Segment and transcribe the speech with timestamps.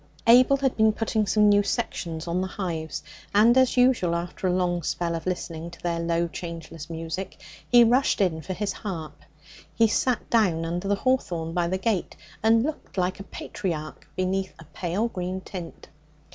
[0.25, 3.03] Abel had been putting some new sections on the hives,
[3.35, 7.39] and, as usual, after a long spell of listening to their low, changeless music,
[7.69, 9.21] he rushed in for his harp.
[9.75, 14.55] He sat down under the hawthorn by the gate, and looked like a patriarch beneath
[14.57, 15.87] a pale green tint.